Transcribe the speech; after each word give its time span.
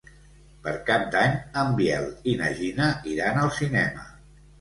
Per 0.61 0.71
Cap 0.85 1.03
d'Any 1.15 1.35
en 1.63 1.75
Biel 1.79 2.07
i 2.31 2.33
na 2.39 2.47
Gina 2.61 2.87
iran 3.13 3.39
al 3.43 3.53
cinema. 3.59 4.07